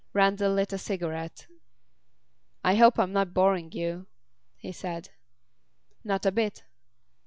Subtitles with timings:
[0.13, 1.45] Randall lit a cigarette.
[2.63, 4.07] "I hope I'm not boring you,"
[4.57, 5.09] he said.
[6.03, 6.63] "Not a bit."